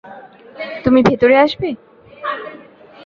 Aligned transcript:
তুমি 0.83 0.99
ভেতরে 1.01 1.35
আসবে? 1.37 1.69